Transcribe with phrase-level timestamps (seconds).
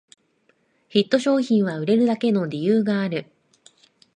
[0.89, 3.31] ヒット商品は売れるだけの理由がある